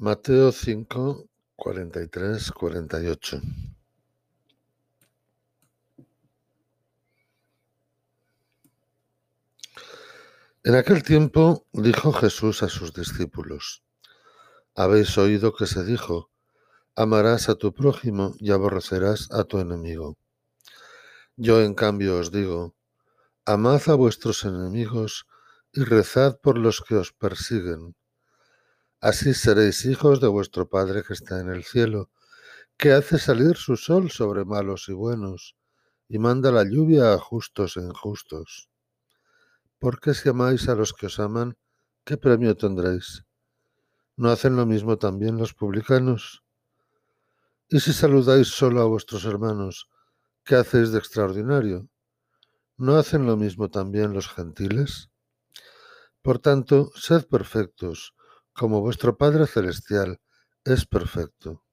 [0.00, 3.40] Mateo 5, 43, 48.
[10.62, 13.82] En aquel tiempo dijo Jesús a sus discípulos,
[14.76, 16.30] habéis oído que se dijo,
[16.94, 20.16] amarás a tu prójimo y aborrecerás a tu enemigo.
[21.34, 22.76] Yo en cambio os digo,
[23.44, 25.26] amad a vuestros enemigos
[25.72, 27.97] y rezad por los que os persiguen
[29.00, 32.10] Así seréis hijos de vuestro Padre que está en el cielo,
[32.76, 35.56] que hace salir su sol sobre malos y buenos,
[36.08, 38.68] y manda la lluvia a justos e injustos.
[39.78, 41.56] Porque si amáis a los que os aman,
[42.04, 43.24] ¿qué premio tendréis?
[44.16, 46.42] ¿No hacen lo mismo también los publicanos?
[47.68, 49.88] Y si saludáis solo a vuestros hermanos,
[50.44, 51.88] ¿qué hacéis de extraordinario?
[52.76, 55.10] ¿No hacen lo mismo también los gentiles?
[56.20, 58.14] Por tanto, sed perfectos,
[58.58, 60.20] como vuestro Padre Celestial
[60.64, 61.64] es perfecto.